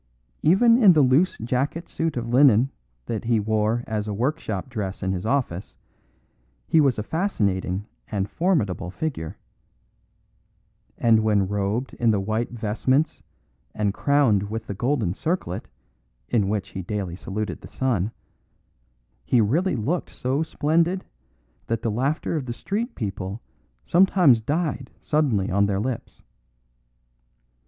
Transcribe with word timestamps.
Even 0.41 0.81
in 0.81 0.93
the 0.93 1.03
loose 1.03 1.37
jacket 1.37 1.87
suit 1.87 2.17
of 2.17 2.27
linen 2.27 2.71
that 3.05 3.25
he 3.25 3.39
wore 3.39 3.83
as 3.85 4.07
a 4.07 4.13
workshop 4.15 4.67
dress 4.67 5.03
in 5.03 5.11
his 5.11 5.27
office 5.27 5.77
he 6.67 6.81
was 6.81 6.97
a 6.97 7.03
fascinating 7.03 7.85
and 8.07 8.27
formidable 8.27 8.89
figure; 8.89 9.37
and 10.97 11.19
when 11.19 11.47
robed 11.47 11.93
in 11.99 12.09
the 12.09 12.19
white 12.19 12.49
vestments 12.49 13.21
and 13.75 13.93
crowned 13.93 14.49
with 14.49 14.65
the 14.65 14.73
golden 14.73 15.13
circlet, 15.13 15.67
in 16.29 16.49
which 16.49 16.69
he 16.69 16.81
daily 16.81 17.15
saluted 17.15 17.61
the 17.61 17.67
sun, 17.67 18.11
he 19.23 19.39
really 19.39 19.75
looked 19.75 20.09
so 20.09 20.41
splendid 20.41 21.05
that 21.67 21.83
the 21.83 21.91
laughter 21.91 22.35
of 22.35 22.47
the 22.47 22.53
street 22.53 22.95
people 22.95 23.39
sometimes 23.85 24.41
died 24.41 24.89
suddenly 24.99 25.51
on 25.51 25.67
their 25.67 25.79
lips. 25.79 26.23